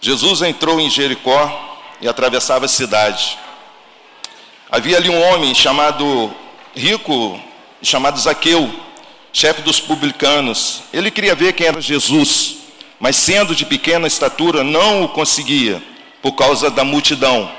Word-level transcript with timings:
Jesus 0.00 0.40
entrou 0.40 0.80
em 0.80 0.88
Jericó 0.88 1.78
e 2.00 2.08
atravessava 2.08 2.64
a 2.64 2.68
cidade. 2.68 3.38
Havia 4.70 4.96
ali 4.96 5.10
um 5.10 5.22
homem 5.22 5.54
chamado 5.54 6.34
rico, 6.74 7.38
chamado 7.82 8.18
Zaqueu, 8.18 8.70
chefe 9.32 9.60
dos 9.62 9.78
publicanos. 9.78 10.82
Ele 10.92 11.10
queria 11.10 11.34
ver 11.34 11.52
quem 11.52 11.66
era 11.66 11.80
Jesus, 11.80 12.56
mas 12.98 13.16
sendo 13.16 13.54
de 13.54 13.66
pequena 13.66 14.06
estatura, 14.06 14.64
não 14.64 15.04
o 15.04 15.08
conseguia, 15.08 15.82
por 16.22 16.32
causa 16.32 16.70
da 16.70 16.84
multidão. 16.84 17.50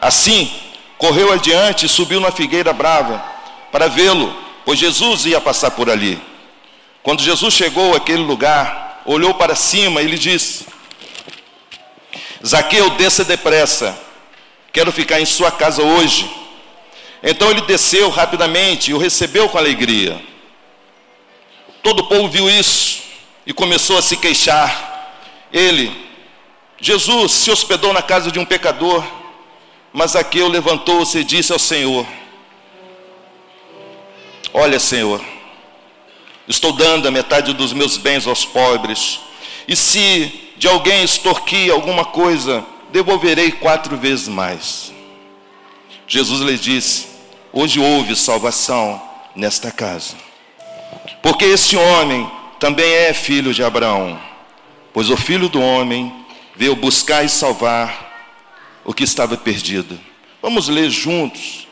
Assim, 0.00 0.50
correu 0.96 1.32
adiante 1.32 1.84
e 1.84 1.88
subiu 1.88 2.20
na 2.20 2.32
figueira 2.32 2.72
brava 2.72 3.22
para 3.70 3.86
vê-lo, 3.88 4.34
pois 4.64 4.78
Jesus 4.78 5.26
ia 5.26 5.40
passar 5.40 5.72
por 5.72 5.90
ali. 5.90 6.20
Quando 7.02 7.22
Jesus 7.22 7.52
chegou 7.52 7.94
àquele 7.94 8.22
lugar, 8.22 9.02
olhou 9.04 9.34
para 9.34 9.54
cima 9.54 10.00
e 10.00 10.06
lhe 10.06 10.18
disse: 10.18 10.66
Zaqueu, 12.46 12.90
desça 12.90 13.24
depressa, 13.24 13.98
quero 14.72 14.90
ficar 14.90 15.20
em 15.20 15.26
sua 15.26 15.50
casa 15.50 15.82
hoje. 15.82 16.28
Então 17.22 17.50
ele 17.50 17.60
desceu 17.62 18.08
rapidamente 18.08 18.90
e 18.90 18.94
o 18.94 18.98
recebeu 18.98 19.48
com 19.48 19.58
alegria. 19.58 20.20
Todo 21.82 22.00
o 22.00 22.06
povo 22.06 22.28
viu 22.28 22.48
isso 22.48 23.02
e 23.46 23.52
começou 23.52 23.98
a 23.98 24.02
se 24.02 24.16
queixar. 24.16 25.18
Ele, 25.52 25.92
Jesus, 26.80 27.32
se 27.32 27.50
hospedou 27.50 27.92
na 27.92 28.00
casa 28.00 28.30
de 28.30 28.38
um 28.38 28.44
pecador, 28.44 29.04
mas 29.92 30.12
Zaqueu 30.12 30.48
levantou-se 30.48 31.18
e 31.18 31.24
disse 31.24 31.52
ao 31.52 31.58
Senhor: 31.58 32.06
Olha, 34.54 34.80
Senhor, 34.80 35.22
estou 36.48 36.72
dando 36.72 37.06
a 37.06 37.10
metade 37.10 37.52
dos 37.52 37.72
meus 37.72 37.96
bens 37.98 38.26
aos 38.26 38.44
pobres, 38.46 39.20
e 39.68 39.76
se 39.76 40.49
de 40.60 40.68
alguém 40.68 41.02
extorquir 41.02 41.72
alguma 41.72 42.04
coisa, 42.04 42.62
devolverei 42.92 43.50
quatro 43.50 43.96
vezes 43.96 44.28
mais. 44.28 44.92
Jesus 46.06 46.42
lhe 46.42 46.58
disse: 46.58 47.06
Hoje 47.50 47.80
houve 47.80 48.14
salvação 48.14 49.00
nesta 49.34 49.70
casa, 49.70 50.14
porque 51.22 51.46
este 51.46 51.78
homem 51.78 52.30
também 52.58 52.92
é 52.92 53.14
filho 53.14 53.54
de 53.54 53.64
Abraão, 53.64 54.20
pois 54.92 55.08
o 55.08 55.16
filho 55.16 55.48
do 55.48 55.62
homem 55.62 56.12
veio 56.54 56.76
buscar 56.76 57.24
e 57.24 57.28
salvar 57.30 58.28
o 58.84 58.92
que 58.92 59.04
estava 59.04 59.38
perdido. 59.38 59.98
Vamos 60.42 60.68
ler 60.68 60.90
juntos 60.90 61.66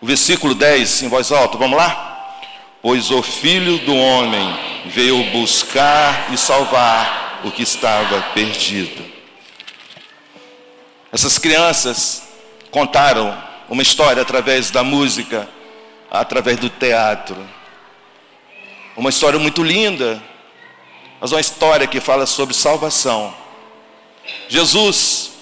o 0.00 0.06
versículo 0.06 0.52
10 0.52 1.04
em 1.04 1.08
voz 1.08 1.30
alta, 1.30 1.56
vamos 1.56 1.78
lá? 1.78 2.34
Pois 2.82 3.08
o 3.12 3.22
filho 3.22 3.78
do 3.78 3.94
homem 3.94 4.52
veio 4.86 5.22
buscar 5.30 6.26
e 6.32 6.36
salvar 6.36 7.25
o 7.44 7.50
que 7.50 7.62
estava 7.62 8.20
perdido. 8.34 9.04
Essas 11.12 11.38
crianças 11.38 12.28
contaram 12.70 13.36
uma 13.68 13.82
história 13.82 14.22
através 14.22 14.70
da 14.70 14.84
música, 14.84 15.48
através 16.10 16.58
do 16.58 16.68
teatro. 16.68 17.36
Uma 18.96 19.10
história 19.10 19.38
muito 19.38 19.62
linda, 19.62 20.22
mas 21.20 21.32
uma 21.32 21.40
história 21.40 21.86
que 21.86 22.00
fala 22.00 22.26
sobre 22.26 22.54
salvação. 22.54 23.34
Jesus 24.48 25.32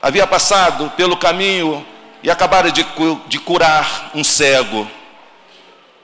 havia 0.00 0.26
passado 0.26 0.90
pelo 0.96 1.16
caminho 1.16 1.86
e 2.22 2.30
acabara 2.30 2.70
de, 2.70 2.84
de 3.28 3.38
curar 3.38 4.10
um 4.14 4.22
cego. 4.22 4.88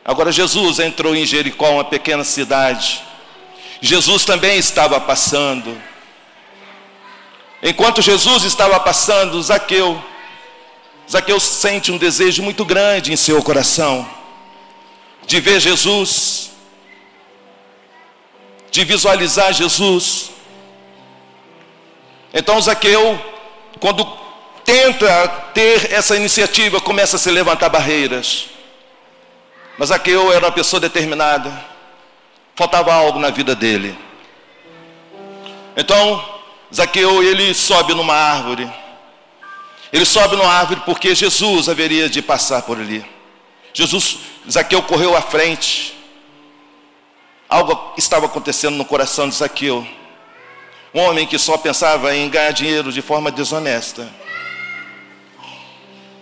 Agora 0.04 0.32
Jesus 0.32 0.78
entrou 0.78 1.14
em 1.14 1.26
Jericó, 1.26 1.70
uma 1.72 1.84
pequena 1.84 2.24
cidade, 2.24 3.02
Jesus 3.80 4.24
também 4.24 4.58
estava 4.58 5.00
passando. 5.00 5.80
Enquanto 7.62 8.02
Jesus 8.02 8.44
estava 8.44 8.78
passando, 8.80 9.42
Zaqueu, 9.42 10.02
Zaqueu 11.10 11.40
sente 11.40 11.90
um 11.90 11.98
desejo 11.98 12.42
muito 12.42 12.64
grande 12.64 13.12
em 13.12 13.16
seu 13.16 13.42
coração 13.42 14.08
de 15.28 15.40
ver 15.40 15.60
Jesus, 15.60 16.50
de 18.70 18.82
visualizar 18.82 19.52
Jesus. 19.52 20.30
Então 22.32 22.60
Zaqueu, 22.60 23.22
quando 23.78 24.06
tenta 24.64 25.28
ter 25.52 25.92
essa 25.92 26.16
iniciativa, 26.16 26.80
começa 26.80 27.16
a 27.16 27.18
se 27.18 27.30
levantar 27.30 27.68
barreiras. 27.68 28.46
Mas 29.76 29.90
Zaqueu 29.90 30.32
era 30.32 30.46
uma 30.46 30.52
pessoa 30.52 30.80
determinada. 30.80 31.52
Faltava 32.58 32.92
algo 32.92 33.20
na 33.20 33.30
vida 33.30 33.54
dele. 33.54 33.96
Então, 35.76 36.40
Zaqueu, 36.74 37.22
ele 37.22 37.54
sobe 37.54 37.94
numa 37.94 38.14
árvore. 38.16 38.68
Ele 39.92 40.04
sobe 40.04 40.34
numa 40.34 40.52
árvore 40.52 40.82
porque 40.84 41.14
Jesus 41.14 41.68
haveria 41.68 42.10
de 42.10 42.20
passar 42.20 42.62
por 42.62 42.76
ali. 42.76 43.06
Jesus, 43.72 44.18
Zaqueu 44.50 44.82
correu 44.82 45.16
à 45.16 45.22
frente. 45.22 45.94
Algo 47.48 47.94
estava 47.96 48.26
acontecendo 48.26 48.74
no 48.74 48.84
coração 48.84 49.28
de 49.28 49.36
Zaqueu. 49.36 49.86
Um 50.92 51.00
homem 51.02 51.28
que 51.28 51.38
só 51.38 51.56
pensava 51.56 52.12
em 52.12 52.28
ganhar 52.28 52.50
dinheiro 52.50 52.90
de 52.90 53.00
forma 53.00 53.30
desonesta. 53.30 54.12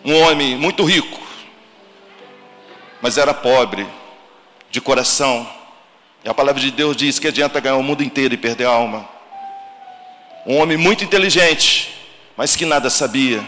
Um 0.05 0.21
homem 0.21 0.55
muito 0.55 0.85
rico, 0.85 1.19
mas 3.01 3.17
era 3.17 3.33
pobre 3.33 3.87
de 4.71 4.83
coração. 4.83 5.57
E 6.26 6.28
a 6.28 6.34
palavra 6.34 6.60
de 6.60 6.72
Deus 6.72 6.97
diz 6.97 7.20
que 7.20 7.28
adianta 7.28 7.60
ganhar 7.60 7.76
o 7.76 7.84
mundo 7.84 8.03
inteiro 8.03 8.34
e 8.34 8.37
perder 8.37 8.66
a 8.66 8.70
alma. 8.70 9.09
Um 10.44 10.56
homem 10.56 10.76
muito 10.76 11.04
inteligente, 11.04 12.04
mas 12.37 12.56
que 12.56 12.66
nada 12.66 12.91
sabia. 12.91 13.44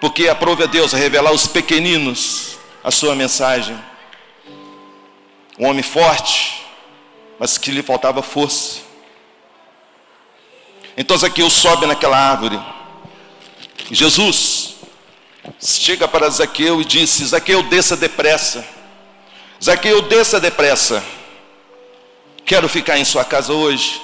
Porque 0.00 0.26
aprove 0.26 0.62
a 0.62 0.66
Deus 0.66 0.94
a 0.94 0.96
revelar 0.96 1.28
aos 1.28 1.46
pequeninos 1.46 2.56
a 2.82 2.90
sua 2.90 3.14
mensagem. 3.14 3.78
Um 5.58 5.66
homem 5.66 5.82
forte, 5.82 6.64
mas 7.38 7.58
que 7.58 7.70
lhe 7.70 7.82
faltava 7.82 8.22
força. 8.22 8.80
Então 10.96 11.18
Zaqueu 11.18 11.50
sobe 11.50 11.84
naquela 11.84 12.16
árvore. 12.16 12.58
Jesus 13.90 14.76
chega 15.60 16.08
para 16.08 16.30
Zaqueu 16.30 16.80
e 16.80 16.84
disse: 16.86 17.26
Zaqueu, 17.26 17.62
desça 17.64 17.94
depressa. 17.94 18.66
Zaqueu, 19.62 20.00
desça 20.00 20.40
depressa. 20.40 21.04
Quero 22.44 22.68
ficar 22.68 22.98
em 22.98 23.04
sua 23.04 23.24
casa 23.24 23.52
hoje. 23.52 24.02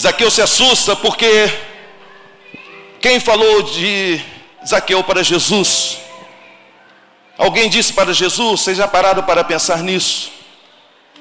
Zaqueu 0.00 0.30
se 0.30 0.42
assusta 0.42 0.94
porque 0.96 1.50
quem 3.00 3.18
falou 3.18 3.62
de 3.62 4.20
Zaqueu 4.66 5.02
para 5.02 5.22
Jesus? 5.22 5.98
Alguém 7.38 7.68
disse 7.68 7.92
para 7.92 8.12
Jesus, 8.12 8.60
vocês 8.60 8.76
já 8.76 8.86
para 8.86 9.42
pensar 9.42 9.82
nisso? 9.82 10.30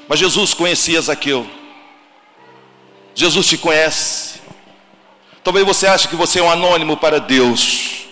Mas 0.07 0.19
Jesus 0.19 0.53
conhecia 0.53 1.01
Zaqueu. 1.01 1.49
Jesus 3.15 3.47
te 3.47 3.57
conhece. 3.57 4.41
Talvez 5.43 5.65
você 5.65 5.87
ache 5.87 6.07
que 6.07 6.15
você 6.15 6.39
é 6.39 6.43
um 6.43 6.51
anônimo 6.51 6.97
para 6.97 7.19
Deus. 7.19 8.05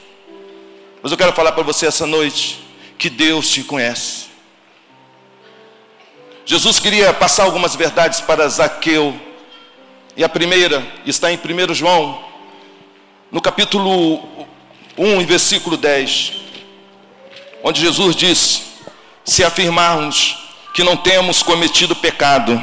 Mas 1.01 1.11
eu 1.11 1.17
quero 1.17 1.33
falar 1.33 1.51
para 1.51 1.63
você 1.63 1.87
essa 1.87 2.07
noite 2.07 2.59
que 2.97 3.09
Deus 3.09 3.49
te 3.49 3.63
conhece. 3.63 4.28
Jesus 6.49 6.79
queria 6.79 7.13
passar 7.13 7.43
algumas 7.43 7.75
verdades 7.75 8.21
para 8.21 8.49
Zaqueu. 8.49 9.15
E 10.17 10.23
a 10.23 10.27
primeira 10.27 10.83
está 11.05 11.31
em 11.31 11.37
1 11.37 11.75
João, 11.75 12.23
no 13.31 13.39
capítulo 13.39 14.47
1, 14.97 15.27
versículo 15.27 15.77
10, 15.77 16.33
onde 17.61 17.79
Jesus 17.79 18.15
diz: 18.15 18.63
Se 19.23 19.43
afirmarmos 19.43 20.39
que 20.73 20.83
não 20.83 20.97
temos 20.97 21.43
cometido 21.43 21.95
pecado, 21.95 22.59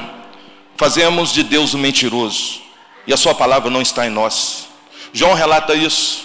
fazemos 0.76 1.32
de 1.32 1.44
Deus 1.44 1.72
um 1.72 1.78
mentiroso, 1.78 2.60
e 3.06 3.12
a 3.12 3.16
Sua 3.16 3.36
palavra 3.36 3.70
não 3.70 3.80
está 3.80 4.04
em 4.04 4.10
nós. 4.10 4.66
João 5.12 5.34
relata 5.34 5.76
isso, 5.76 6.24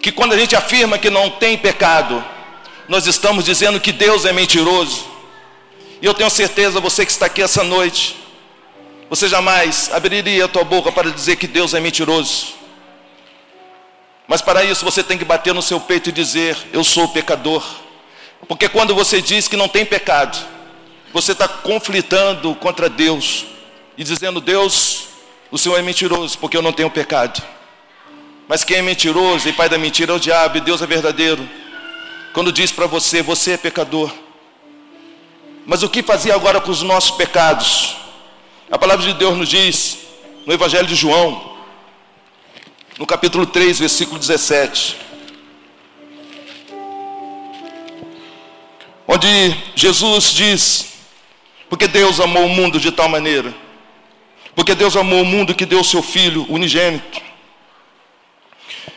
que 0.00 0.12
quando 0.12 0.34
a 0.34 0.38
gente 0.38 0.54
afirma 0.54 0.98
que 0.98 1.10
não 1.10 1.30
tem 1.30 1.58
pecado, 1.58 2.24
nós 2.88 3.08
estamos 3.08 3.44
dizendo 3.44 3.80
que 3.80 3.90
Deus 3.90 4.24
é 4.24 4.32
mentiroso, 4.32 5.09
e 6.02 6.06
eu 6.06 6.14
tenho 6.14 6.30
certeza, 6.30 6.80
você 6.80 7.04
que 7.04 7.12
está 7.12 7.26
aqui 7.26 7.42
essa 7.42 7.62
noite, 7.62 8.16
você 9.10 9.28
jamais 9.28 9.90
abriria 9.92 10.44
a 10.44 10.48
tua 10.48 10.64
boca 10.64 10.90
para 10.90 11.10
dizer 11.10 11.36
que 11.36 11.46
Deus 11.46 11.74
é 11.74 11.80
mentiroso. 11.80 12.54
Mas 14.26 14.40
para 14.40 14.64
isso 14.64 14.84
você 14.84 15.02
tem 15.02 15.18
que 15.18 15.24
bater 15.24 15.52
no 15.52 15.60
seu 15.60 15.80
peito 15.80 16.08
e 16.08 16.12
dizer: 16.12 16.56
Eu 16.72 16.84
sou 16.84 17.08
pecador. 17.08 17.62
Porque 18.46 18.68
quando 18.68 18.94
você 18.94 19.20
diz 19.20 19.48
que 19.48 19.56
não 19.56 19.68
tem 19.68 19.84
pecado, 19.84 20.38
você 21.12 21.32
está 21.32 21.48
conflitando 21.48 22.54
contra 22.54 22.88
Deus 22.88 23.44
e 23.98 24.04
dizendo: 24.04 24.40
Deus, 24.40 25.08
o 25.50 25.58
Senhor 25.58 25.76
é 25.76 25.82
mentiroso, 25.82 26.38
porque 26.38 26.56
eu 26.56 26.62
não 26.62 26.72
tenho 26.72 26.88
pecado. 26.88 27.42
Mas 28.48 28.64
quem 28.64 28.78
é 28.78 28.82
mentiroso 28.82 29.48
e 29.48 29.52
pai 29.52 29.68
da 29.68 29.76
mentira 29.76 30.12
é 30.12 30.16
o 30.16 30.20
diabo, 30.20 30.56
e 30.56 30.60
Deus 30.60 30.80
é 30.80 30.86
verdadeiro. 30.86 31.46
Quando 32.32 32.52
diz 32.52 32.70
para 32.70 32.86
você: 32.86 33.22
Você 33.22 33.52
é 33.52 33.56
pecador. 33.56 34.10
Mas 35.70 35.84
o 35.84 35.88
que 35.88 36.02
fazer 36.02 36.32
agora 36.32 36.60
com 36.60 36.72
os 36.72 36.82
nossos 36.82 37.12
pecados? 37.12 37.94
A 38.68 38.76
palavra 38.76 39.06
de 39.06 39.14
Deus 39.14 39.38
nos 39.38 39.48
diz 39.48 39.98
no 40.44 40.52
Evangelho 40.52 40.84
de 40.84 40.96
João, 40.96 41.58
no 42.98 43.06
capítulo 43.06 43.46
3, 43.46 43.78
versículo 43.78 44.18
17. 44.18 44.96
Onde 49.06 49.56
Jesus 49.76 50.32
diz: 50.32 50.86
Porque 51.68 51.86
Deus 51.86 52.18
amou 52.18 52.46
o 52.46 52.48
mundo 52.48 52.80
de 52.80 52.90
tal 52.90 53.08
maneira, 53.08 53.54
porque 54.56 54.74
Deus 54.74 54.96
amou 54.96 55.22
o 55.22 55.24
mundo 55.24 55.54
que 55.54 55.64
deu 55.64 55.82
o 55.82 55.84
seu 55.84 56.02
Filho 56.02 56.46
unigênito, 56.48 57.22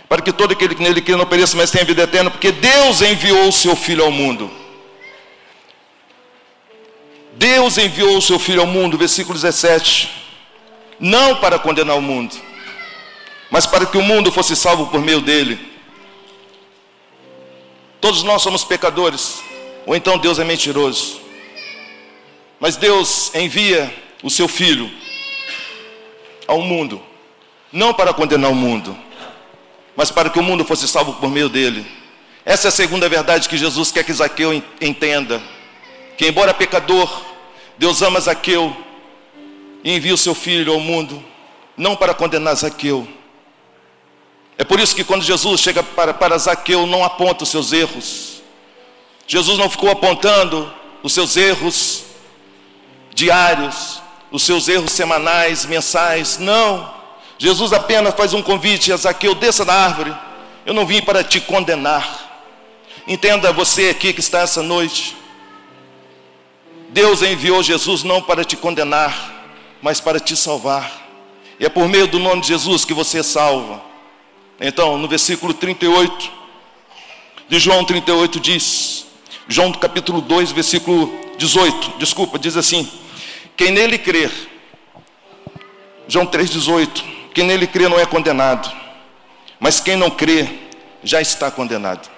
para 0.09 0.23
que 0.23 0.33
todo 0.33 0.53
aquele 0.53 0.73
que 0.73 0.81
nele 0.81 1.01
crê 1.01 1.15
não 1.15 1.27
pereça, 1.27 1.55
mas 1.55 1.69
tenha 1.69 1.85
vida 1.85 2.01
eterna, 2.01 2.31
porque 2.31 2.51
Deus 2.51 2.99
enviou 3.03 3.47
o 3.47 3.53
seu 3.53 3.75
Filho 3.75 4.03
ao 4.03 4.11
mundo. 4.11 4.62
Deus 7.35 7.77
enviou 7.77 8.17
o 8.17 8.21
seu 8.21 8.39
Filho 8.39 8.61
ao 8.61 8.67
mundo, 8.67 8.97
versículo 8.97 9.33
17, 9.33 10.09
não 10.99 11.37
para 11.37 11.57
condenar 11.57 11.97
o 11.97 12.01
mundo, 12.01 12.35
mas 13.49 13.65
para 13.65 13.85
que 13.85 13.97
o 13.97 14.01
mundo 14.01 14.31
fosse 14.31 14.55
salvo 14.55 14.87
por 14.87 15.01
meio 15.01 15.21
dele. 15.21 15.59
Todos 17.99 18.23
nós 18.23 18.41
somos 18.41 18.63
pecadores, 18.63 19.43
ou 19.85 19.95
então 19.95 20.17
Deus 20.17 20.39
é 20.39 20.43
mentiroso. 20.43 21.21
Mas 22.59 22.75
Deus 22.77 23.33
envia 23.35 23.93
o 24.21 24.29
seu 24.29 24.47
Filho 24.47 24.89
ao 26.47 26.61
mundo, 26.61 27.01
não 27.71 27.93
para 27.93 28.13
condenar 28.13 28.51
o 28.51 28.55
mundo, 28.55 28.97
mas 29.95 30.11
para 30.11 30.29
que 30.29 30.39
o 30.39 30.43
mundo 30.43 30.63
fosse 30.63 30.87
salvo 30.87 31.13
por 31.13 31.29
meio 31.29 31.49
dele. 31.49 31.85
Essa 32.45 32.67
é 32.67 32.69
a 32.69 32.71
segunda 32.71 33.07
verdade 33.07 33.47
que 33.47 33.57
Jesus 33.57 33.91
quer 33.91 34.03
que 34.03 34.13
Zaqueu 34.13 34.53
entenda. 34.81 35.41
Que 36.17 36.27
embora 36.27 36.53
pecador, 36.53 37.09
Deus 37.77 38.01
ama 38.01 38.19
Zaqueu 38.19 38.75
e 39.83 39.95
envia 39.95 40.13
o 40.13 40.17
seu 40.17 40.33
filho 40.33 40.71
ao 40.71 40.79
mundo, 40.79 41.23
não 41.75 41.95
para 41.95 42.13
condenar 42.13 42.55
Zaqueu. 42.55 43.07
É 44.57 44.63
por 44.63 44.79
isso 44.79 44.95
que 44.95 45.03
quando 45.03 45.23
Jesus 45.23 45.59
chega 45.61 45.81
para, 45.81 46.13
para 46.13 46.37
Zaqueu, 46.37 46.85
não 46.85 47.03
aponta 47.03 47.43
os 47.43 47.49
seus 47.49 47.73
erros. 47.73 48.41
Jesus 49.27 49.57
não 49.57 49.69
ficou 49.69 49.89
apontando 49.89 50.71
os 51.01 51.13
seus 51.13 51.35
erros 51.35 52.03
diários, 53.13 54.01
os 54.31 54.43
seus 54.43 54.67
erros 54.67 54.91
semanais, 54.91 55.65
mensais. 55.65 56.37
Não. 56.37 56.93
Jesus 57.37 57.73
apenas 57.73 58.15
faz 58.15 58.33
um 58.33 58.41
convite 58.41 58.91
a 58.91 58.97
Zaqueu, 58.97 59.35
desça 59.35 59.65
da 59.65 59.73
árvore. 59.73 60.15
Eu 60.65 60.73
não 60.73 60.85
vim 60.85 61.01
para 61.01 61.23
te 61.23 61.41
condenar. 61.41 62.43
Entenda 63.07 63.51
você 63.51 63.89
aqui 63.89 64.13
que 64.13 64.19
está 64.19 64.39
essa 64.39 64.61
noite. 64.61 65.17
Deus 66.93 67.23
enviou 67.23 67.63
Jesus 67.63 68.03
não 68.03 68.21
para 68.21 68.45
te 68.45 68.55
condenar, 68.55 69.49
mas 69.81 69.99
para 69.99 70.19
te 70.19 70.37
salvar. 70.37 71.01
E 71.59 71.65
é 71.65 71.69
por 71.69 71.89
meio 71.89 72.05
do 72.05 72.19
nome 72.19 72.41
de 72.41 72.49
Jesus 72.49 72.85
que 72.85 72.93
você 72.93 73.19
é 73.19 73.23
salva. 73.23 73.81
Então, 74.61 74.95
no 74.99 75.07
versículo 75.07 75.55
38 75.55 76.31
de 77.49 77.59
João 77.59 77.83
38 77.83 78.39
diz, 78.39 79.07
João 79.47 79.71
capítulo 79.71 80.21
2, 80.21 80.51
versículo 80.51 81.11
18, 81.39 81.97
desculpa, 81.97 82.37
diz 82.37 82.55
assim: 82.55 82.87
Quem 83.57 83.71
nele 83.71 83.97
crer, 83.97 84.31
João 86.07 86.27
3,18, 86.27 87.03
quem 87.33 87.43
nele 87.45 87.65
crê 87.65 87.89
não 87.89 87.99
é 87.99 88.05
condenado, 88.05 88.71
mas 89.59 89.79
quem 89.79 89.95
não 89.95 90.11
crê 90.11 90.47
já 91.03 91.19
está 91.19 91.49
condenado. 91.49 92.12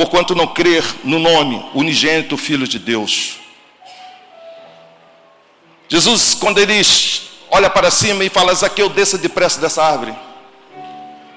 Porquanto 0.00 0.34
não 0.34 0.46
crer 0.46 0.82
no 1.04 1.18
nome 1.18 1.62
unigênito 1.74 2.34
Filho 2.38 2.66
de 2.66 2.78
Deus. 2.78 3.34
Jesus, 5.90 6.32
quando 6.32 6.56
ele 6.56 6.72
olha 7.50 7.68
para 7.68 7.90
cima 7.90 8.24
e 8.24 8.30
fala, 8.30 8.54
Zaqueu, 8.54 8.88
desça 8.88 9.18
depressa 9.18 9.60
dessa 9.60 9.84
árvore. 9.84 10.14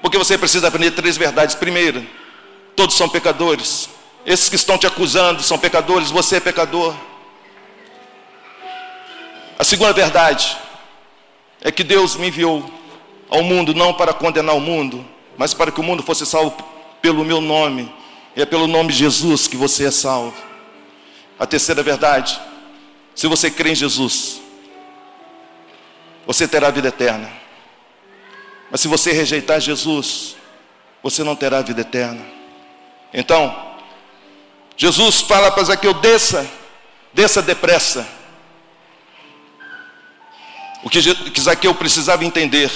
Porque 0.00 0.16
você 0.16 0.38
precisa 0.38 0.68
aprender 0.68 0.92
três 0.92 1.18
verdades. 1.18 1.54
Primeira, 1.54 2.02
todos 2.74 2.96
são 2.96 3.06
pecadores. 3.06 3.90
Esses 4.24 4.48
que 4.48 4.56
estão 4.56 4.78
te 4.78 4.86
acusando 4.86 5.42
são 5.42 5.58
pecadores, 5.58 6.10
você 6.10 6.36
é 6.36 6.40
pecador. 6.40 6.94
A 9.58 9.64
segunda 9.64 9.92
verdade, 9.92 10.56
é 11.60 11.70
que 11.70 11.84
Deus 11.84 12.16
me 12.16 12.28
enviou 12.28 12.64
ao 13.28 13.42
mundo 13.42 13.74
não 13.74 13.92
para 13.92 14.14
condenar 14.14 14.56
o 14.56 14.60
mundo, 14.60 15.04
mas 15.36 15.52
para 15.52 15.70
que 15.70 15.80
o 15.80 15.84
mundo 15.84 16.02
fosse 16.02 16.24
salvo 16.24 16.56
pelo 17.02 17.26
meu 17.26 17.42
nome. 17.42 18.02
E 18.36 18.42
é 18.42 18.46
pelo 18.46 18.66
nome 18.66 18.92
de 18.92 18.98
Jesus 18.98 19.46
que 19.46 19.56
você 19.56 19.86
é 19.86 19.90
salvo. 19.90 20.36
A 21.38 21.46
terceira 21.46 21.82
verdade, 21.82 22.40
se 23.14 23.26
você 23.26 23.50
crê 23.50 23.72
em 23.72 23.74
Jesus, 23.74 24.40
você 26.26 26.48
terá 26.48 26.70
vida 26.70 26.88
eterna. 26.88 27.30
Mas 28.70 28.80
se 28.80 28.88
você 28.88 29.12
rejeitar 29.12 29.60
Jesus, 29.60 30.36
você 31.02 31.22
não 31.22 31.36
terá 31.36 31.60
vida 31.60 31.82
eterna. 31.82 32.24
Então, 33.12 33.74
Jesus 34.76 35.20
fala 35.20 35.50
para 35.50 35.64
Zaqueu: 35.64 35.94
desça, 35.94 36.48
desça 37.12 37.40
depressa. 37.40 38.08
O 40.82 40.90
que 40.90 41.40
Zaqueu 41.40 41.74
precisava 41.74 42.24
entender, 42.24 42.70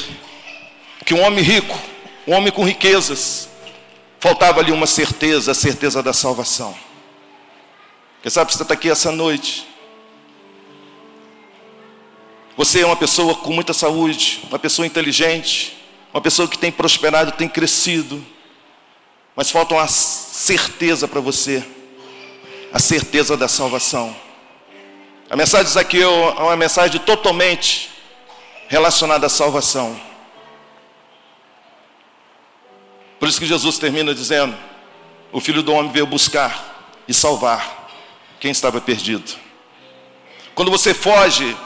que 1.04 1.14
um 1.14 1.20
homem 1.22 1.42
rico, 1.42 1.78
um 2.26 2.32
homem 2.32 2.52
com 2.52 2.64
riquezas, 2.64 3.47
faltava 4.20 4.60
ali 4.60 4.72
uma 4.72 4.86
certeza, 4.86 5.52
a 5.52 5.54
certeza 5.54 6.02
da 6.02 6.12
salvação. 6.12 6.74
Quem 8.22 8.30
sabe 8.30 8.52
você 8.52 8.62
está 8.62 8.74
aqui 8.74 8.90
essa 8.90 9.12
noite. 9.12 9.66
Você 12.56 12.80
é 12.80 12.86
uma 12.86 12.96
pessoa 12.96 13.36
com 13.36 13.52
muita 13.52 13.72
saúde, 13.72 14.40
uma 14.48 14.58
pessoa 14.58 14.84
inteligente, 14.84 15.76
uma 16.12 16.20
pessoa 16.20 16.48
que 16.48 16.58
tem 16.58 16.72
prosperado, 16.72 17.30
tem 17.32 17.48
crescido, 17.48 18.24
mas 19.36 19.50
falta 19.50 19.74
uma 19.74 19.86
certeza 19.86 21.06
para 21.06 21.20
você, 21.20 21.64
a 22.72 22.80
certeza 22.80 23.36
da 23.36 23.46
salvação. 23.46 24.14
A 25.30 25.36
mensagem 25.36 25.66
de 25.66 25.72
Zaqueu 25.72 26.10
é 26.36 26.42
uma 26.42 26.56
mensagem 26.56 27.00
totalmente 27.00 27.90
relacionada 28.66 29.26
à 29.26 29.28
salvação. 29.28 30.07
Por 33.18 33.28
isso 33.28 33.38
que 33.38 33.46
Jesus 33.46 33.78
termina 33.78 34.14
dizendo: 34.14 34.56
O 35.32 35.40
filho 35.40 35.62
do 35.62 35.72
homem 35.72 35.90
veio 35.90 36.06
buscar 36.06 36.92
e 37.06 37.14
salvar 37.14 37.88
quem 38.38 38.50
estava 38.50 38.80
perdido. 38.80 39.32
Quando 40.54 40.70
você 40.70 40.92
foge 40.92 41.56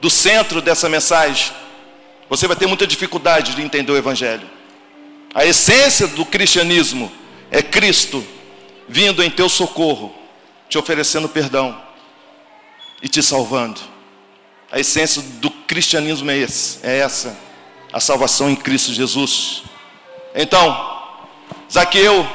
do 0.00 0.10
centro 0.10 0.60
dessa 0.60 0.88
mensagem, 0.88 1.52
você 2.28 2.46
vai 2.46 2.56
ter 2.56 2.66
muita 2.66 2.86
dificuldade 2.86 3.54
de 3.54 3.62
entender 3.62 3.92
o 3.92 3.96
Evangelho. 3.96 4.48
A 5.34 5.44
essência 5.44 6.06
do 6.06 6.24
cristianismo 6.24 7.10
é 7.50 7.62
Cristo 7.62 8.24
vindo 8.88 9.22
em 9.22 9.30
teu 9.30 9.48
socorro, 9.48 10.14
te 10.68 10.78
oferecendo 10.78 11.28
perdão 11.28 11.80
e 13.02 13.08
te 13.08 13.22
salvando. 13.22 13.80
A 14.70 14.78
essência 14.78 15.22
do 15.22 15.50
cristianismo 15.50 16.30
é, 16.30 16.38
é 16.82 16.98
essa, 16.98 17.38
a 17.92 18.00
salvação 18.00 18.50
em 18.50 18.56
Cristo 18.56 18.92
Jesus. 18.92 19.62
Então, 20.34 21.00
Zaqueu, 21.70 22.26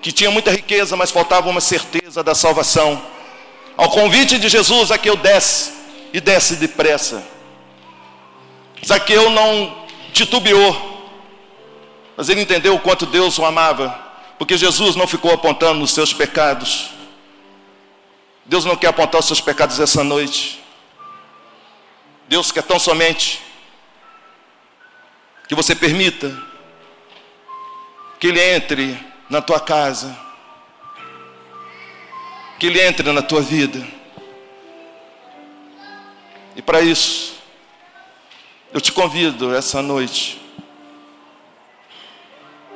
que 0.00 0.10
tinha 0.10 0.30
muita 0.30 0.50
riqueza, 0.50 0.96
mas 0.96 1.10
faltava 1.10 1.50
uma 1.50 1.60
certeza 1.60 2.24
da 2.24 2.34
salvação. 2.34 3.02
Ao 3.76 3.90
convite 3.90 4.38
de 4.38 4.48
Jesus, 4.48 4.88
Zaqueu 4.88 5.16
desce 5.16 5.72
e 6.12 6.20
desce 6.20 6.56
depressa. 6.56 7.22
Zaqueu 8.84 9.28
não 9.28 9.84
titubeou, 10.14 11.10
mas 12.16 12.30
ele 12.30 12.40
entendeu 12.40 12.74
o 12.74 12.80
quanto 12.80 13.04
Deus 13.04 13.38
o 13.38 13.44
amava, 13.44 13.98
porque 14.38 14.56
Jesus 14.56 14.96
não 14.96 15.06
ficou 15.06 15.32
apontando 15.32 15.80
nos 15.80 15.92
seus 15.92 16.14
pecados. 16.14 16.90
Deus 18.46 18.64
não 18.64 18.76
quer 18.76 18.88
apontar 18.88 19.20
os 19.20 19.26
seus 19.26 19.40
pecados 19.40 19.78
essa 19.78 20.02
noite. 20.02 20.58
Deus 22.26 22.50
quer 22.50 22.62
tão 22.62 22.78
somente 22.78 23.40
que 25.46 25.54
você 25.54 25.74
permita 25.74 26.49
que 28.20 28.28
Ele 28.28 28.40
entre 28.40 28.96
na 29.28 29.42
tua 29.42 29.58
casa, 29.58 30.16
que 32.58 32.66
Ele 32.66 32.80
entre 32.80 33.10
na 33.10 33.22
tua 33.22 33.40
vida. 33.40 33.84
E 36.54 36.62
para 36.62 36.80
isso, 36.80 37.34
eu 38.72 38.80
te 38.80 38.92
convido 38.92 39.52
essa 39.54 39.82
noite, 39.82 40.40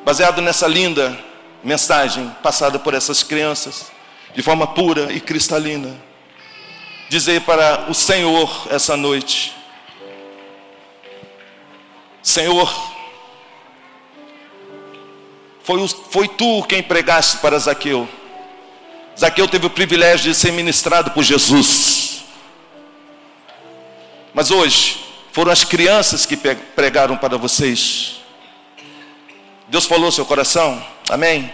baseado 0.04 0.42
nessa 0.42 0.66
linda 0.66 1.16
mensagem 1.62 2.28
passada 2.42 2.78
por 2.78 2.94
essas 2.94 3.22
crianças, 3.22 3.92
de 4.34 4.42
forma 4.42 4.66
pura 4.66 5.12
e 5.12 5.20
cristalina 5.20 5.96
dizer 7.08 7.42
para 7.42 7.88
o 7.88 7.94
Senhor 7.94 8.66
essa 8.70 8.96
noite: 8.96 9.54
Senhor, 12.22 12.93
foi, 15.64 15.88
foi 15.88 16.28
tu 16.28 16.62
quem 16.62 16.82
pregaste 16.82 17.38
para 17.38 17.58
Zaqueu. 17.58 18.08
Zaqueu 19.18 19.48
teve 19.48 19.66
o 19.66 19.70
privilégio 19.70 20.30
de 20.30 20.34
ser 20.36 20.52
ministrado 20.52 21.10
por 21.10 21.24
Jesus. 21.24 22.22
Mas 24.32 24.52
hoje, 24.52 25.04
Foram 25.34 25.50
as 25.50 25.64
crianças 25.64 26.24
que 26.24 26.36
pregaram 26.36 27.16
para 27.16 27.36
vocês. 27.36 28.20
Deus 29.66 29.84
falou 29.84 30.12
seu 30.12 30.24
coração? 30.24 30.80
Amém? 31.10 31.52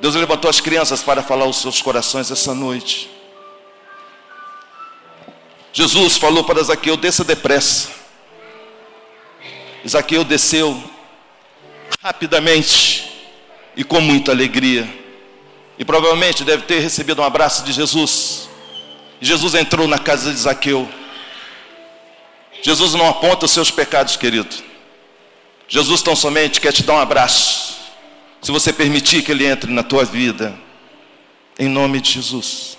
Deus 0.00 0.16
levantou 0.16 0.50
as 0.50 0.60
crianças 0.60 1.00
para 1.00 1.22
falar 1.22 1.46
os 1.46 1.58
seus 1.58 1.80
corações 1.80 2.28
essa 2.28 2.52
noite. 2.52 3.08
Jesus 5.72 6.16
falou 6.16 6.42
para 6.42 6.60
Zaqueu: 6.60 6.96
desça 6.96 7.22
depressa. 7.22 7.88
Zaqueu 9.86 10.24
desceu 10.24 10.82
rapidamente 12.02 13.12
e 13.76 13.84
com 13.84 14.00
muita 14.00 14.32
alegria. 14.32 14.88
E 15.78 15.84
provavelmente 15.84 16.44
deve 16.44 16.62
ter 16.62 16.80
recebido 16.80 17.20
um 17.20 17.24
abraço 17.24 17.64
de 17.64 17.72
Jesus. 17.72 18.48
Jesus 19.20 19.54
entrou 19.54 19.86
na 19.86 19.98
casa 19.98 20.32
de 20.32 20.38
Zaqueu. 20.38 20.88
Jesus 22.62 22.94
não 22.94 23.08
aponta 23.08 23.44
os 23.46 23.50
seus 23.50 23.70
pecados, 23.70 24.16
querido. 24.16 24.54
Jesus 25.68 26.02
tão 26.02 26.16
somente 26.16 26.60
quer 26.60 26.72
te 26.72 26.82
dar 26.82 26.94
um 26.94 27.00
abraço. 27.00 27.76
Se 28.40 28.50
você 28.50 28.72
permitir 28.72 29.22
que 29.22 29.32
ele 29.32 29.44
entre 29.44 29.70
na 29.72 29.82
tua 29.82 30.04
vida, 30.04 30.56
em 31.58 31.68
nome 31.68 32.00
de 32.00 32.12
Jesus. 32.12 32.78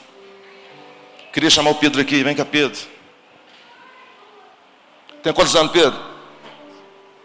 Queria 1.34 1.50
chamar 1.50 1.72
o 1.72 1.76
Pedro 1.76 2.02
aqui, 2.02 2.24
vem 2.24 2.36
cá, 2.36 2.46
Pedro. 2.46 2.80
Tem 5.22 5.34
quantos 5.34 5.56
anos, 5.56 5.72
Pedro? 5.72 6.00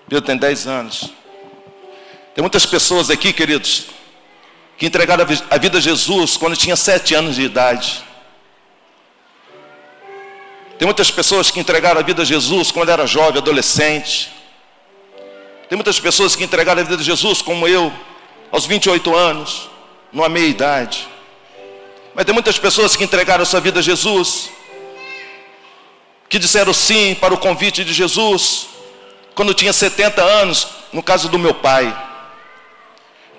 Pedro 0.08 0.24
tem 0.24 0.36
10 0.36 0.66
anos. 0.66 1.12
Tem 2.34 2.42
muitas 2.42 2.64
pessoas 2.64 3.10
aqui, 3.10 3.32
queridos, 3.32 3.86
que 4.78 4.86
entregaram 4.86 5.26
a 5.50 5.58
vida 5.58 5.78
a 5.78 5.80
Jesus 5.80 6.36
quando 6.36 6.56
tinha 6.56 6.76
7 6.76 7.14
anos 7.14 7.36
de 7.36 7.42
idade. 7.42 8.02
Tem 10.78 10.86
muitas 10.86 11.10
pessoas 11.10 11.50
que 11.50 11.60
entregaram 11.60 12.00
a 12.00 12.02
vida 12.02 12.22
a 12.22 12.24
Jesus 12.24 12.72
quando 12.72 12.88
era 12.88 13.06
jovem, 13.06 13.38
adolescente. 13.38 14.32
Tem 15.68 15.76
muitas 15.76 16.00
pessoas 16.00 16.34
que 16.34 16.42
entregaram 16.42 16.80
a 16.80 16.84
vida 16.84 17.00
a 17.00 17.04
Jesus, 17.04 17.40
como 17.40 17.68
eu, 17.68 17.92
aos 18.50 18.66
28 18.66 19.14
anos, 19.14 19.68
numa 20.12 20.28
meia 20.28 20.48
idade. 20.48 21.06
Mas 22.14 22.24
tem 22.24 22.34
muitas 22.34 22.58
pessoas 22.58 22.96
que 22.96 23.04
entregaram 23.04 23.42
a 23.42 23.46
sua 23.46 23.60
vida 23.60 23.80
a 23.80 23.82
Jesus, 23.82 24.50
que 26.28 26.38
disseram 26.38 26.72
sim 26.72 27.14
para 27.14 27.32
o 27.32 27.38
convite 27.38 27.84
de 27.84 27.92
Jesus, 27.92 28.66
quando 29.34 29.54
tinha 29.54 29.72
70 29.72 30.22
anos, 30.22 30.66
no 30.92 31.02
caso 31.02 31.28
do 31.28 31.38
meu 31.38 31.54
pai. 31.54 31.94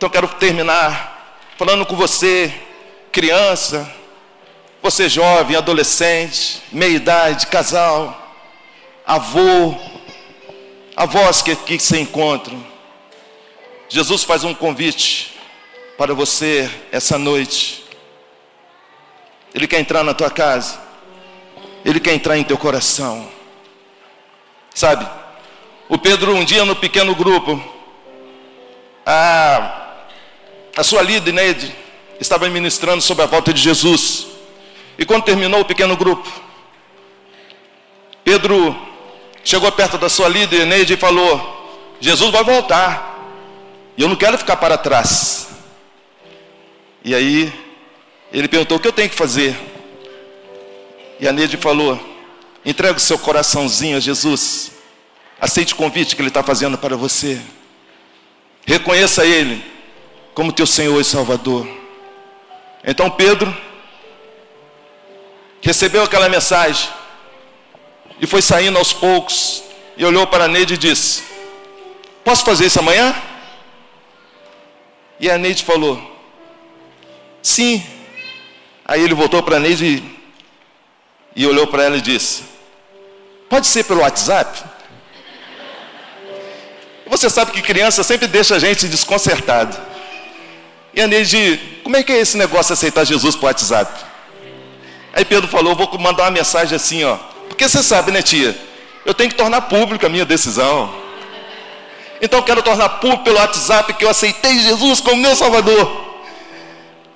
Então 0.04 0.12
quero 0.12 0.28
terminar 0.28 1.40
falando 1.58 1.86
com 1.86 1.96
você, 1.96 2.54
criança, 3.10 3.90
você 4.82 5.08
jovem, 5.08 5.56
adolescente, 5.56 6.62
meia 6.74 6.98
idade, 6.98 7.48
casal, 7.48 8.36
avô, 9.08 9.74
avós 10.94 11.42
que 11.42 11.52
aqui 11.52 11.80
se 11.80 11.98
encontram. 11.98 12.62
Jesus 13.88 14.26
faz 14.26 14.44
um 14.44 14.54
convite 14.54 15.40
para 15.98 16.14
você 16.14 16.70
essa 16.92 17.18
noite. 17.18 17.86
Ele 19.56 19.70
quer 19.70 19.80
entrar 19.80 20.04
na 20.04 20.14
tua 20.14 20.30
casa. 20.30 20.82
Ele 21.86 22.02
quer 22.02 22.14
entrar 22.14 22.38
em 22.38 22.44
teu 22.44 22.58
coração. 22.58 23.26
Sabe? 24.76 25.08
O 25.88 25.98
Pedro 25.98 26.36
um 26.36 26.44
dia 26.44 26.66
no 26.66 26.76
pequeno 26.76 27.16
grupo, 27.16 27.64
a, 29.06 29.80
a 30.76 30.84
sua 30.84 31.02
líder 31.02 31.32
Neide 31.32 31.76
estava 32.20 32.50
ministrando 32.50 33.02
sobre 33.02 33.24
a 33.24 33.28
volta 33.28 33.54
de 33.54 33.62
Jesus. 33.62 34.28
E 34.98 35.06
quando 35.06 35.24
terminou 35.24 35.62
o 35.62 35.66
pequeno 35.66 35.96
grupo, 35.96 36.30
Pedro 38.24 38.76
chegou 39.44 39.72
perto 39.72 39.98
da 39.98 40.10
sua 40.10 40.28
líder 40.28 40.66
Neide 40.66 40.94
e 40.94 40.98
falou: 40.98 41.96
Jesus 42.00 42.32
vai 42.32 42.44
voltar. 42.44 43.12
E 43.96 44.02
eu 44.02 44.10
não 44.10 44.16
quero 44.16 44.38
ficar 44.38 44.56
para 44.56 44.78
trás. 44.78 45.50
E 47.04 47.14
aí, 47.14 47.54
ele 48.32 48.48
perguntou: 48.48 48.78
O 48.78 48.80
que 48.80 48.88
eu 48.88 48.94
tenho 48.94 49.10
que 49.10 49.16
fazer? 49.16 49.56
E 51.20 51.28
a 51.28 51.32
Neide 51.32 51.58
falou: 51.58 52.00
Entrega 52.66 52.98
o 52.98 53.02
seu 53.02 53.20
coraçãozinho 53.20 53.98
a 53.98 54.00
Jesus. 54.00 54.72
Aceite 55.40 55.74
o 55.74 55.78
convite 55.78 56.16
que 56.16 56.22
Ele 56.22 56.30
está 56.30 56.42
fazendo 56.42 56.78
para 56.78 56.96
você. 56.96 57.40
Reconheça 58.66 59.26
Ele 59.26 59.73
como 60.34 60.52
teu 60.52 60.66
Senhor 60.66 61.00
e 61.00 61.04
Salvador. 61.04 61.68
Então 62.84 63.10
Pedro 63.10 63.56
recebeu 65.62 66.04
aquela 66.04 66.28
mensagem 66.28 66.90
e 68.20 68.28
foi 68.28 68.42
saindo 68.42 68.78
aos 68.78 68.92
poucos 68.94 69.64
e 69.96 70.04
olhou 70.06 70.28
para 70.28 70.48
Neide 70.48 70.74
e 70.74 70.78
disse: 70.78 71.24
Posso 72.24 72.44
fazer 72.44 72.66
isso 72.66 72.80
amanhã? 72.80 73.16
E 75.20 75.30
a 75.30 75.38
Neide 75.38 75.64
falou: 75.64 76.02
Sim. 77.42 77.84
Aí 78.86 79.02
ele 79.02 79.14
voltou 79.14 79.42
para 79.42 79.56
a 79.56 79.60
Neide 79.60 79.86
e, 79.86 80.20
e 81.36 81.48
olhou 81.48 81.68
para 81.68 81.84
ela 81.84 81.98
e 81.98 82.02
disse: 82.02 82.44
Pode 83.50 83.68
ser 83.68 83.84
pelo 83.86 84.02
WhatsApp? 84.02 84.64
Você 87.06 87.30
sabe 87.30 87.52
que 87.52 87.62
criança 87.62 88.04
sempre 88.04 88.28
deixa 88.28 88.56
a 88.56 88.60
gente 88.60 88.88
desconcertado. 88.88 89.93
E 90.96 91.02
a 91.02 91.08
Neide, 91.08 91.60
como 91.84 91.96
é 91.98 92.04
que 92.04 92.12
é 92.12 92.20
esse 92.20 92.38
negócio 92.38 92.68
de 92.68 92.74
aceitar 92.74 93.04
Jesus 93.04 93.36
por 93.36 93.46
WhatsApp? 93.46 94.06
Aí 95.14 95.26
Pedro 95.26 95.48
falou: 95.48 95.76
Vou 95.76 95.98
mandar 96.00 96.24
uma 96.24 96.32
mensagem 96.32 96.76
assim, 96.76 97.04
ó. 97.04 97.18
Porque 97.48 97.68
você 97.68 97.82
sabe, 97.82 98.12
né, 98.12 98.22
tia? 98.22 98.58
Eu 99.06 99.14
tenho 99.14 99.30
que 99.30 99.36
tornar 99.36 99.62
pública 99.62 100.08
a 100.08 100.10
minha 100.10 100.26
decisão. 100.26 100.94
Então 102.22 102.40
eu 102.40 102.44
quero 102.44 102.64
tornar 102.64 102.90
público 102.90 103.24
pelo 103.24 103.38
WhatsApp 103.38 103.94
que 103.94 104.06
eu 104.06 104.10
aceitei 104.10 104.58
Jesus 104.60 105.02
como 105.02 105.22
meu 105.22 105.36
Salvador. 105.36 106.14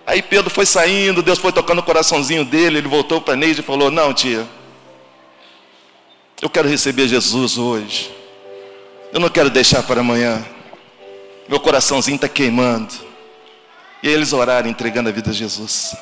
Aí 0.06 0.22
Pedro 0.22 0.50
foi 0.50 0.66
saindo, 0.66 1.22
Deus 1.22 1.40
foi 1.40 1.52
tocando 1.52 1.80
o 1.80 1.84
coraçãozinho 1.84 2.44
dele, 2.44 2.80
ele 2.80 2.88
voltou 2.88 3.22
para 3.22 3.36
Neide 3.36 3.62
e 3.62 3.64
falou: 3.64 3.90
Não, 3.92 4.14
tia, 4.14 4.48
eu 6.42 6.50
quero 6.50 6.68
receber 6.68 7.08
Jesus 7.08 7.58
hoje. 7.58 8.12
Eu 9.14 9.20
não 9.20 9.30
quero 9.30 9.50
deixar 9.50 9.84
para 9.84 10.02
amanhã. 10.02 10.46
Meu 11.48 11.60
coraçãozinho 11.60 12.16
está 12.16 12.28
queimando. 12.28 13.07
Eles 14.08 14.32
oraram, 14.32 14.70
entregando 14.70 15.10
a 15.10 15.12
vida 15.12 15.32
a 15.32 15.34
Jesus. 15.34 15.94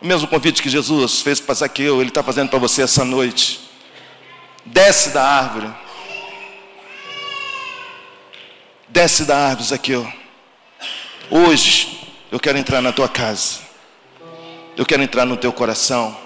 O 0.00 0.06
mesmo 0.06 0.26
convite 0.26 0.62
que 0.62 0.70
Jesus 0.70 1.20
fez 1.20 1.38
para 1.38 1.54
Zaqueu, 1.54 2.00
Ele 2.00 2.08
está 2.08 2.22
fazendo 2.22 2.48
para 2.48 2.58
você 2.58 2.80
essa 2.80 3.04
noite. 3.04 3.60
Desce 4.64 5.10
da 5.10 5.22
árvore. 5.22 5.70
Desce 8.88 9.26
da 9.26 9.36
árvore, 9.36 9.68
Zaqueu. 9.68 10.10
Hoje 11.30 12.08
eu 12.32 12.40
quero 12.40 12.56
entrar 12.56 12.80
na 12.80 12.90
tua 12.90 13.08
casa. 13.08 13.58
Eu 14.74 14.86
quero 14.86 15.02
entrar 15.02 15.26
no 15.26 15.36
teu 15.36 15.52
coração. 15.52 16.16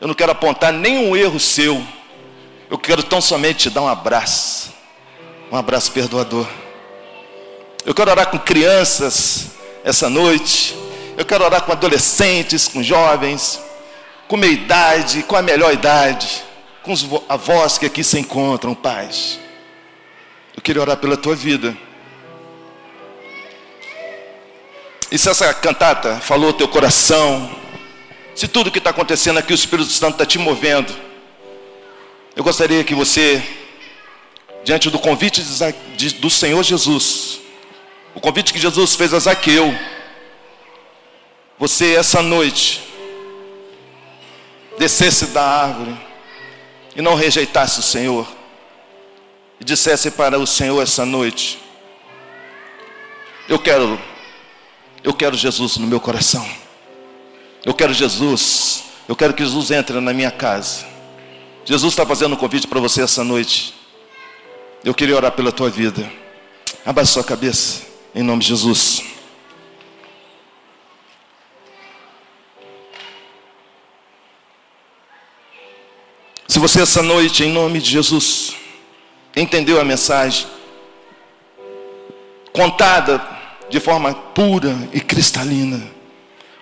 Eu 0.00 0.08
não 0.08 0.14
quero 0.14 0.32
apontar 0.32 0.72
nenhum 0.72 1.14
erro 1.14 1.38
seu. 1.38 1.86
Eu 2.70 2.78
quero 2.78 3.02
tão 3.02 3.20
somente 3.20 3.68
te 3.68 3.70
dar 3.70 3.82
um 3.82 3.88
abraço. 3.88 4.72
Um 5.52 5.56
abraço 5.56 5.92
perdoador. 5.92 6.48
Eu 7.84 7.94
quero 7.94 8.10
orar 8.10 8.30
com 8.30 8.38
crianças 8.38 9.59
essa 9.84 10.08
noite. 10.08 10.76
Eu 11.16 11.24
quero 11.24 11.44
orar 11.44 11.62
com 11.62 11.72
adolescentes, 11.72 12.68
com 12.68 12.82
jovens, 12.82 13.60
com 14.28 14.36
meia 14.36 14.52
idade, 14.52 15.22
com 15.22 15.36
a 15.36 15.42
melhor 15.42 15.72
idade, 15.72 16.42
com 16.82 16.92
os 16.92 17.06
avós 17.28 17.78
que 17.78 17.86
aqui 17.86 18.02
se 18.02 18.18
encontram, 18.18 18.74
pais. 18.74 19.38
Eu 20.56 20.62
queria 20.62 20.82
orar 20.82 20.96
pela 20.96 21.16
tua 21.16 21.34
vida. 21.34 21.76
E 25.10 25.18
se 25.18 25.28
essa 25.28 25.52
cantata 25.52 26.16
falou 26.20 26.52
teu 26.52 26.68
coração, 26.68 27.50
se 28.34 28.46
tudo 28.46 28.70
que 28.70 28.78
está 28.78 28.90
acontecendo 28.90 29.38
aqui, 29.38 29.52
o 29.52 29.54
Espírito 29.54 29.90
Santo 29.90 30.12
está 30.12 30.24
te 30.24 30.38
movendo, 30.38 30.94
eu 32.36 32.44
gostaria 32.44 32.84
que 32.84 32.94
você, 32.94 33.42
diante 34.62 34.88
do 34.88 34.98
convite 34.98 35.42
de, 35.96 36.14
do 36.14 36.30
Senhor 36.30 36.62
Jesus, 36.62 37.40
o 38.14 38.20
convite 38.20 38.52
que 38.52 38.58
Jesus 38.58 38.94
fez 38.94 39.14
a 39.14 39.18
Zaqueu, 39.18 39.74
você 41.58 41.94
essa 41.94 42.22
noite 42.22 42.82
descesse 44.78 45.26
da 45.26 45.42
árvore 45.42 45.96
e 46.96 47.02
não 47.02 47.14
rejeitasse 47.14 47.80
o 47.80 47.82
Senhor 47.82 48.26
e 49.60 49.64
dissesse 49.64 50.10
para 50.10 50.38
o 50.38 50.46
Senhor 50.46 50.82
essa 50.82 51.04
noite: 51.04 51.58
Eu 53.48 53.58
quero, 53.58 54.00
eu 55.04 55.12
quero 55.12 55.36
Jesus 55.36 55.76
no 55.76 55.86
meu 55.86 56.00
coração. 56.00 56.48
Eu 57.64 57.74
quero 57.74 57.92
Jesus. 57.92 58.84
Eu 59.06 59.14
quero 59.16 59.34
que 59.34 59.44
Jesus 59.44 59.70
entre 59.70 60.00
na 60.00 60.12
minha 60.12 60.30
casa. 60.30 60.86
Jesus 61.64 61.92
está 61.92 62.06
fazendo 62.06 62.32
um 62.32 62.36
convite 62.36 62.66
para 62.66 62.80
você 62.80 63.02
essa 63.02 63.22
noite. 63.22 63.74
Eu 64.82 64.94
queria 64.94 65.16
orar 65.16 65.32
pela 65.32 65.52
tua 65.52 65.68
vida. 65.68 66.10
Abaixe 66.86 67.12
sua 67.12 67.24
cabeça, 67.24 67.82
em 68.14 68.22
nome 68.22 68.42
de 68.42 68.48
Jesus. 68.48 69.02
Se 76.48 76.58
você 76.58 76.82
essa 76.82 77.02
noite, 77.02 77.44
em 77.44 77.52
nome 77.52 77.80
de 77.80 77.90
Jesus, 77.90 78.56
entendeu 79.36 79.80
a 79.80 79.84
mensagem, 79.84 80.46
contada 82.52 83.24
de 83.70 83.78
forma 83.78 84.12
pura 84.12 84.76
e 84.92 85.00
cristalina 85.00 85.80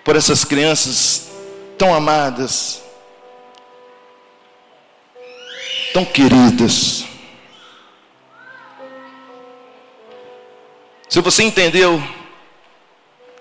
por 0.05 0.15
essas 0.15 0.45
crianças 0.45 1.29
tão 1.77 1.93
amadas, 1.93 2.83
tão 5.91 6.05
queridas. 6.05 7.08
Se 11.09 11.19
você 11.21 11.41
entendeu 11.41 12.01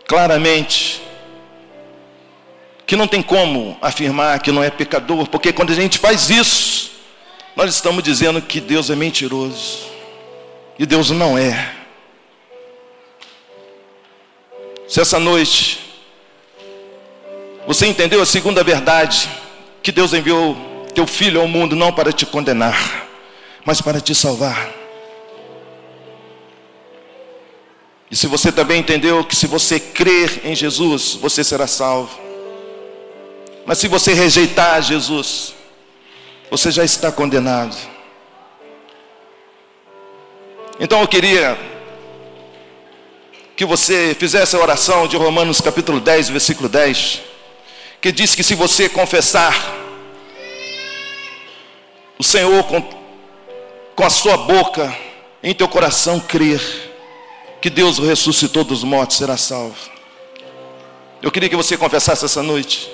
claramente 0.07 1.03
que 2.87 2.97
não 2.97 3.07
tem 3.07 3.23
como 3.23 3.77
afirmar 3.83 4.41
que 4.41 4.51
não 4.51 4.65
é 4.65 4.71
pecador, 4.71 5.29
porque 5.29 5.53
quando 5.53 5.71
a 5.71 5.75
gente 5.75 5.99
faz 5.99 6.31
isso, 6.31 6.93
nós 7.55 7.75
estamos 7.75 8.03
dizendo 8.03 8.41
que 8.41 8.59
Deus 8.59 8.89
é 8.89 8.97
mentiroso. 8.97 9.87
E 10.79 10.87
Deus 10.87 11.11
não 11.11 11.37
é. 11.37 11.75
Se 14.89 15.03
essa 15.03 15.19
noite 15.19 15.79
você 17.67 17.87
entendeu 17.87 18.23
a 18.23 18.27
segunda 18.27 18.65
verdade, 18.65 19.29
que 19.83 19.93
Deus 19.93 20.15
enviou 20.15 20.57
teu 20.95 21.07
filho 21.07 21.39
ao 21.39 21.47
mundo 21.47 21.77
não 21.77 21.93
para 21.93 22.15
te 22.15 22.25
condenar, 22.25 23.07
mas 23.63 23.83
para 23.83 24.01
te 24.01 24.15
salvar. 24.15 24.78
E 28.11 28.17
se 28.17 28.27
você 28.27 28.50
também 28.50 28.81
entendeu 28.81 29.23
que 29.23 29.37
se 29.37 29.47
você 29.47 29.79
crer 29.79 30.41
em 30.45 30.55
Jesus, 30.55 31.15
você 31.15 31.45
será 31.45 31.67
salvo. 31.67 32.19
Mas 33.67 33.79
se 33.79 33.87
você 33.87 34.15
rejeitar 34.15 34.81
Jesus, 34.81 35.55
você 36.50 36.71
já 36.71 36.85
está 36.85 37.12
condenado. 37.12 37.77
Então 40.81 41.00
eu 41.03 41.09
queria 41.09 41.59
que 43.55 43.67
você 43.67 44.17
fizesse 44.19 44.57
a 44.57 44.61
oração 44.61 45.07
de 45.07 45.17
Romanos 45.17 45.61
capítulo 45.61 46.00
10, 46.00 46.31
versículo 46.31 46.69
10, 46.69 47.21
que 48.00 48.11
diz 48.11 48.35
que 48.35 48.43
se 48.43 48.55
você 48.55 48.88
confessar 48.88 49.55
o 52.19 52.25
Senhor 52.25 52.65
com, 52.65 52.81
com 53.95 54.05
a 54.05 54.09
sua 54.11 54.37
boca, 54.38 54.97
em 55.43 55.53
teu 55.53 55.69
coração 55.69 56.19
crer 56.19 56.88
que 57.61 57.71
Deus 57.71 57.99
o 57.99 58.07
ressuscitou 58.07 58.65
dos 58.65 58.85
mortos, 58.85 59.17
será 59.17 59.37
salvo. 59.37 59.77
Eu 61.21 61.31
queria 61.31 61.49
que 61.49 61.57
você 61.57 61.77
confessasse 61.77 62.25
essa 62.25 62.43
noite 62.43 62.88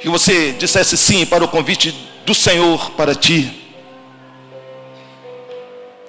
que 0.00 0.08
você 0.08 0.50
dissesse 0.50 0.98
sim 0.98 1.24
para 1.24 1.44
o 1.44 1.48
convite 1.48 1.92
do 2.26 2.34
Senhor 2.34 2.90
para 2.92 3.14
ti 3.14 3.62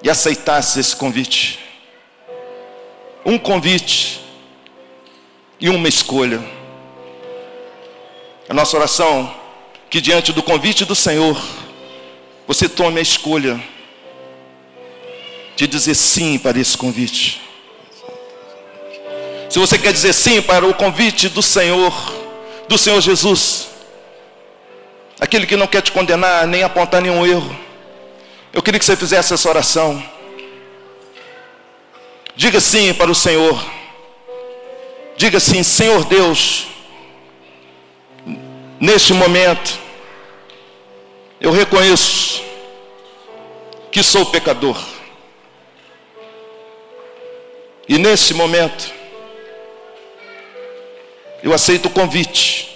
e 0.02 0.10
aceitasse 0.10 0.80
esse 0.80 0.96
convite. 0.96 1.60
Um 3.24 3.38
convite 3.38 4.20
e 5.60 5.70
uma 5.70 5.88
escolha. 5.88 6.44
A 8.50 8.54
nossa 8.54 8.76
oração 8.76 9.32
que 9.92 10.02
diante 10.02 10.34
do 10.34 10.42
convite 10.42 10.86
do 10.86 10.96
Senhor 10.96 11.40
você 12.48 12.68
tome 12.68 12.98
a 12.98 13.04
escolha 13.04 13.64
de 15.56 15.68
dizer 15.68 15.94
sim 15.94 16.40
para 16.40 16.60
esse 16.60 16.76
convite. 16.76 17.43
Se 19.54 19.60
você 19.60 19.78
quer 19.78 19.94
dizer 19.94 20.14
sim 20.14 20.42
para 20.42 20.66
o 20.66 20.74
convite 20.74 21.30
do 21.30 21.44
Senhor, 21.44 21.94
do 22.68 22.76
Senhor 22.76 23.00
Jesus, 23.00 23.68
aquele 25.20 25.46
que 25.46 25.56
não 25.56 25.68
quer 25.68 25.84
te 25.84 25.92
condenar 25.92 26.48
nem 26.48 26.64
apontar 26.64 27.00
nenhum 27.00 27.24
erro. 27.24 27.56
Eu 28.52 28.64
queria 28.64 28.80
que 28.80 28.86
você 28.86 28.96
fizesse 28.96 29.32
essa 29.32 29.48
oração. 29.48 30.04
Diga 32.36 32.60
sim 32.60 32.96
para 32.96 33.12
o 33.12 33.14
Senhor. 33.14 33.64
Diga 35.18 35.40
sim, 35.40 35.62
Senhor 35.62 36.04
Deus, 36.06 36.66
neste 38.80 39.14
momento, 39.14 39.78
eu 41.40 41.52
reconheço 41.52 42.42
que 43.92 44.02
sou 44.02 44.26
pecador. 44.26 44.84
E 47.88 48.00
nesse 48.00 48.34
momento, 48.34 49.03
eu 51.44 51.54
aceito 51.54 51.88
o 51.88 51.90
convite 51.90 52.74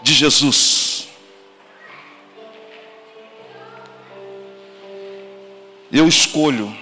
de 0.00 0.14
Jesus. 0.14 1.08
Eu 5.90 6.06
escolho 6.06 6.72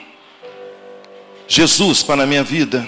Jesus 1.49 2.03
para 2.03 2.25
a 2.25 2.27
minha 2.27 2.43
vida. 2.43 2.87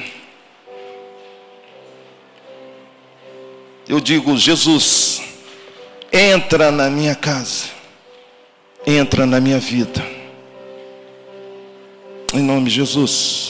Eu 3.89 3.99
digo, 3.99 4.37
Jesus, 4.37 5.23
entra 6.13 6.71
na 6.71 6.91
minha 6.91 7.15
casa, 7.15 7.69
entra 8.87 9.25
na 9.25 9.41
minha 9.41 9.59
vida. 9.59 10.05
Em 12.35 12.43
nome 12.43 12.69
de 12.69 12.75
Jesus. 12.77 13.48